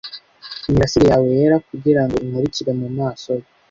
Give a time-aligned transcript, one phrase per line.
[0.67, 3.47] imirasire yawe yera kugirango imurikire mumaso ye